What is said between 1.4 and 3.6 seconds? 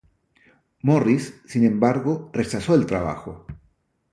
sin embargo, rechazó el trabajo.